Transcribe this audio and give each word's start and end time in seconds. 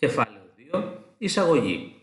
Κεφάλαιο 0.00 0.42
2. 0.72 0.82
Εισαγωγή. 1.18 1.94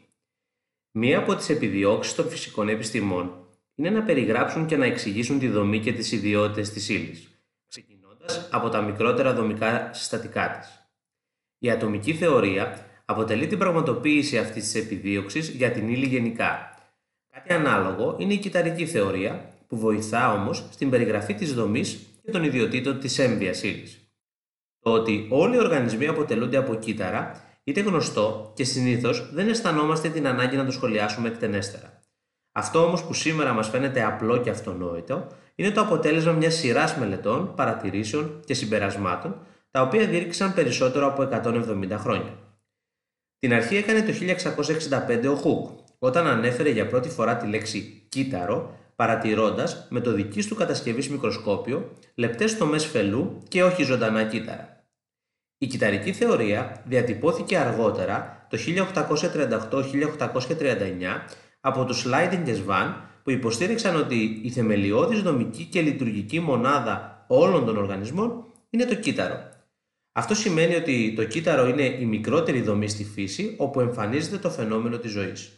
Μία 0.92 1.18
από 1.18 1.36
τις 1.36 1.50
επιδιώξεις 1.50 2.16
των 2.16 2.30
φυσικών 2.30 2.70
επιστημών 2.70 3.48
είναι 3.76 3.90
να 3.90 4.04
περιγράψουν 4.04 4.66
και 4.66 4.78
να 4.78 4.86
εξηγήσουν 4.86 5.40
τη 5.40 5.48
δομή 5.48 5.80
και 5.80 5.94
τις 5.94 6.12
ιδιότητες 6.12 6.70
της 6.70 6.90
ύλης, 6.90 7.28
ξεκινώντας 7.68 8.50
από 8.52 8.70
τα 8.70 8.82
μικρότερα 8.82 9.34
δομικά 9.34 9.94
συστατικά 9.94 10.58
της. 10.60 10.90
Η 11.58 11.70
ατομική 11.70 12.14
θεωρία 12.14 12.86
αποτελεί 13.06 13.48
την 13.48 13.58
πραγματοποίηση 13.58 14.38
αυτής 14.38 14.64
της 14.64 14.84
επιδίωξης 14.84 15.50
για 15.50 15.72
την 15.72 15.90
ύλη 15.90 16.06
γενικά. 16.06 16.78
Κάτι 17.34 17.54
ανάλογο 17.54 18.16
είναι 18.20 18.34
η 18.34 18.38
κυταρική 18.38 18.86
θεωρία, 18.86 19.54
που 19.68 19.78
βοηθά 19.78 20.34
όμως 20.34 20.68
στην 20.72 20.90
περιγραφή 20.90 21.34
της 21.34 21.54
δομής 21.54 22.00
και 22.24 22.32
των 22.32 22.44
ιδιωτήτων 22.44 23.00
της 23.00 23.20
έμβιας 23.20 23.64
ύλης. 23.64 24.12
Το 24.80 24.92
ότι 24.92 25.28
όλοι 25.30 25.56
οι 25.56 25.60
οργανισμοί 25.60 26.08
αποτελούνται 26.08 26.58
από 26.58 26.76
κύτταρα 26.76 27.46
είναι 27.68 27.82
γνωστό 27.82 28.52
και 28.56 28.64
συνήθως 28.64 29.30
δεν 29.34 29.50
αισθανόμαστε 29.50 30.10
την 30.10 30.28
ανάγκη 30.28 30.56
να 30.56 30.66
το 30.66 30.72
σχολιάσουμε 30.72 31.28
εκτενέστερα. 31.28 32.00
Αυτό 32.52 32.86
όμως 32.86 33.04
που 33.04 33.14
σήμερα 33.14 33.54
μας 33.54 33.70
φαίνεται 33.70 34.04
απλό 34.04 34.38
και 34.38 34.50
αυτονόητο 34.50 35.28
είναι 35.56 35.72
το 35.72 35.82
αποτέλεσμα 35.82 36.32
μιας 36.32 36.56
σειράς 36.56 36.96
μελετών, 36.96 37.54
παρατηρήσεων 37.56 38.40
και 38.46 38.54
συμπερασμάτων, 38.54 39.36
τα 39.72 39.82
οποία 39.82 40.08
διήρξαν 40.08 40.54
περισσότερο 40.54 41.08
από 41.08 41.22
170 41.22 41.98
χρόνια. 41.98 42.38
Την 43.40 43.54
αρχή 43.54 43.76
έκανε 43.76 44.02
το 44.02 44.12
1665 44.12 45.30
ο 45.32 45.36
Χουκ, 45.36 45.70
όταν 46.00 46.28
ανέφερε 46.28 46.70
για 46.70 46.88
πρώτη 46.88 47.10
φορά 47.10 47.38
τη 47.38 47.48
λέξη 47.48 48.08
κύτταρο, 48.10 48.78
παρατηρώντας 48.96 49.88
με 49.90 50.00
το 50.00 50.12
δική 50.12 50.48
του 50.48 50.56
κατασκευής 50.56 51.10
μικροσκόπιο 51.10 51.92
λεπτές 52.16 52.58
τομές 52.58 52.86
φελού 52.86 53.44
και 53.48 53.64
όχι 53.64 53.84
ζωντανά 53.84 54.24
κύτταρα. 54.24 54.77
Η 55.58 55.68
κυταρική 55.68 56.14
θεωρία 56.14 56.84
διατυπώθηκε 56.86 57.58
αργότερα 57.58 58.48
το 58.50 58.58
1838-1839 58.58 59.72
από 61.60 61.86
τους 61.86 62.06
Λάιντιν 62.06 62.44
και 62.44 62.54
Σβάν 62.54 63.10
που 63.24 63.32
υποστήριξαν 63.32 63.96
ότι 63.96 64.40
η 64.44 64.50
θεμελιώδης 64.50 65.22
δομική 65.22 65.64
και 65.64 65.82
λειτουργική 65.82 66.40
μονάδα 66.40 67.26
όλων 67.28 67.66
των 67.66 67.78
οργανισμών 67.78 68.46
είναι 68.70 68.86
το 68.86 68.96
κύτταρο. 68.96 69.50
Αυτό 70.12 70.36
σημαίνει 70.36 70.76
ότι 70.76 71.14
το 71.16 71.24
κύτταρο 71.24 71.68
είναι 71.68 71.84
η 71.84 72.06
μικρότερη 72.06 72.62
δομή 72.62 72.88
στη 72.88 73.04
φύση 73.04 73.56
όπου 73.58 73.80
εμφανίζεται 73.80 74.38
το 74.38 74.50
φαινόμενο 74.50 74.98
της 74.98 75.12
ζωής. 75.12 75.52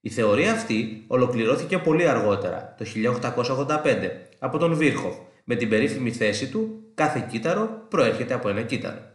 Η 0.00 0.10
θεωρία 0.10 0.52
αυτή 0.52 1.04
ολοκληρώθηκε 1.06 1.78
πολύ 1.78 2.08
αργότερα, 2.08 2.74
το 2.78 2.84
1885, 2.84 4.10
από 4.38 4.58
τον 4.58 4.74
Βίρχοφ, 4.74 5.16
με 5.44 5.54
την 5.54 5.68
περίφημη 5.68 6.12
θέση 6.12 6.48
του 6.48 6.82
«Κάθε 6.94 7.26
κύτταρο 7.30 7.86
προέρχεται 7.88 8.34
από 8.34 8.48
ένα 8.48 8.62
κύτταρο». 8.62 9.10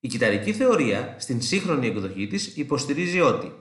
Η 0.00 0.08
κυταρική 0.08 0.52
θεωρία 0.52 1.16
στην 1.18 1.42
σύγχρονη 1.42 1.86
εκδοχή 1.86 2.26
της 2.26 2.56
υποστηρίζει 2.56 3.20
ότι 3.20 3.52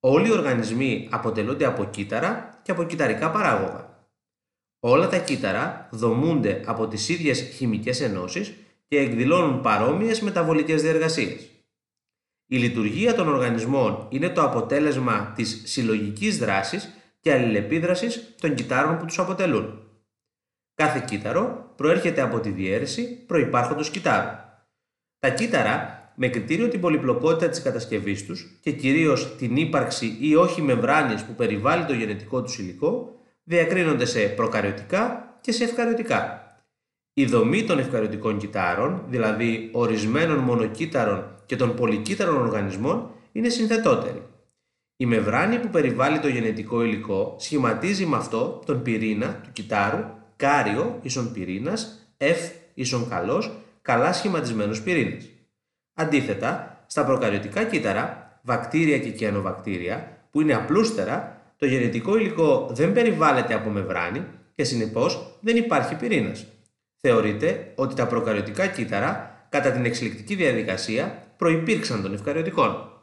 όλοι 0.00 0.28
οι 0.28 0.32
οργανισμοί 0.32 1.08
αποτελούνται 1.10 1.64
από 1.64 1.84
κύτταρα 1.84 2.60
και 2.62 2.70
από 2.70 2.84
κυταρικά 2.84 3.30
παράγωγα. 3.30 4.08
Όλα 4.80 5.08
τα 5.08 5.18
κύτταρα 5.18 5.88
δομούνται 5.92 6.62
από 6.66 6.88
τις 6.88 7.08
ίδιες 7.08 7.40
χημικές 7.40 8.00
ενώσεις 8.00 8.54
και 8.88 8.98
εκδηλώνουν 8.98 9.60
παρόμοιες 9.60 10.20
μεταβολικές 10.20 10.82
διεργασίες. 10.82 11.48
Η 12.46 12.56
λειτουργία 12.56 13.14
των 13.14 13.28
οργανισμών 13.28 14.06
είναι 14.10 14.28
το 14.28 14.42
αποτέλεσμα 14.42 15.32
της 15.36 15.62
συλλογικής 15.64 16.38
δράσης 16.38 16.88
και 17.20 17.32
αλληλεπίδρασης 17.32 18.34
των 18.40 18.54
κυτάρων 18.54 18.98
που 18.98 19.04
τους 19.04 19.18
αποτελούν. 19.18 19.88
Κάθε 20.74 21.04
κύτταρο 21.06 21.72
προέρχεται 21.76 22.20
από 22.20 22.40
τη 22.40 22.50
διαίρεση 22.50 23.24
προϋπάρχοντος 23.26 23.90
κυτάρου. 23.90 24.42
Τα 25.24 25.30
κύτταρα, 25.30 26.10
με 26.14 26.28
κριτήριο 26.28 26.68
την 26.68 26.80
πολυπλοκότητα 26.80 27.48
της 27.48 27.62
κατασκευής 27.62 28.26
τους 28.26 28.58
και 28.60 28.70
κυρίως 28.70 29.36
την 29.36 29.56
ύπαρξη 29.56 30.16
ή 30.20 30.34
όχι 30.34 30.62
μεμβράνης 30.62 31.22
που 31.22 31.34
περιβάλλει 31.34 31.84
το 31.84 31.92
γενετικό 31.92 32.42
τους 32.42 32.58
υλικό, 32.58 33.14
διακρίνονται 33.44 34.04
σε 34.04 34.20
προκαριωτικά 34.20 35.34
και 35.40 35.52
σε 35.52 35.64
ευκαριωτικά. 35.64 36.46
Η 37.14 37.24
δομή 37.24 37.64
των 37.64 37.78
ευκαριωτικών 37.78 38.38
κυτάρων, 38.38 39.04
δηλαδή 39.08 39.70
ορισμένων 39.72 40.38
μονοκύτταρων 40.38 41.42
και 41.46 41.56
των 41.56 41.74
πολυκύτταρων 41.74 42.36
οργανισμών, 42.36 43.10
είναι 43.32 43.48
συνθετότερη. 43.48 44.22
Η 44.96 45.06
μεμβράνη 45.06 45.58
που 45.58 45.68
περιβάλλει 45.68 46.18
το 46.18 46.28
γενετικό 46.28 46.82
υλικό 46.82 47.36
σχηματίζει 47.38 48.06
με 48.06 48.16
αυτό 48.16 48.62
τον 48.66 48.82
πυρήνα 48.82 49.40
του 49.42 49.48
κυτάρου 49.52 50.04
κάριο 50.36 50.98
ίσον 51.02 51.32
πυρήνας, 51.32 52.08
F 52.18 52.50
ίσον 52.74 53.08
καλός 53.08 53.58
καλά 53.84 54.12
σχηματισμένους 54.12 54.82
πυρήνες. 54.82 55.30
Αντίθετα, 55.94 56.84
στα 56.86 57.04
προκαριωτικά 57.04 57.64
κύτταρα, 57.64 58.38
βακτήρια 58.42 58.98
και 58.98 59.10
κιανοβακτήρια, 59.10 60.26
που 60.30 60.40
είναι 60.40 60.54
απλούστερα, 60.54 61.40
το 61.56 61.66
γενετικό 61.66 62.16
υλικό 62.16 62.70
δεν 62.72 62.92
περιβάλλεται 62.92 63.54
από 63.54 63.70
μεμβράνη 63.70 64.26
και 64.54 64.64
συνεπώς 64.64 65.38
δεν 65.40 65.56
υπάρχει 65.56 65.94
πυρήνας. 65.94 66.46
Θεωρείται 67.00 67.72
ότι 67.74 67.94
τα 67.94 68.06
προκαριωτικά 68.06 68.66
κύτταρα 68.66 69.46
κατά 69.48 69.70
την 69.70 69.84
εξελικτική 69.84 70.34
διαδικασία 70.34 71.22
προϋπήρξαν 71.36 72.02
των 72.02 72.14
ευκαριωτικών. 72.14 72.93